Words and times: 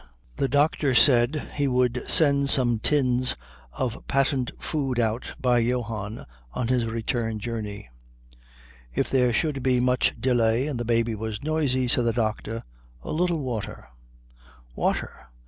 The 0.37 0.47
doctor 0.47 0.95
said 0.95 1.51
he 1.53 1.67
would 1.67 2.01
send 2.09 2.49
some 2.49 2.79
tins 2.79 3.35
of 3.71 4.03
patent 4.07 4.49
food 4.57 4.99
out 4.99 5.35
by 5.39 5.59
Johann 5.59 6.25
on 6.53 6.69
his 6.69 6.87
return 6.87 7.37
journey; 7.37 7.87
if 8.95 9.11
there 9.11 9.31
should 9.31 9.61
be 9.61 9.79
much 9.79 10.15
delay 10.19 10.65
and 10.65 10.79
the 10.79 10.85
baby 10.85 11.13
was 11.13 11.43
noisy, 11.43 11.87
said 11.87 12.05
the 12.05 12.13
doctor, 12.13 12.63
a 13.03 13.11
little 13.11 13.41
water 13.41 13.89
"Water! 14.75 15.27